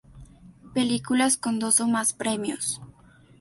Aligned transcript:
Películas 0.73 1.37
con 1.37 1.59
dos 1.59 1.79
o 1.79 1.85
más 1.87 2.11
premios. 2.11 2.81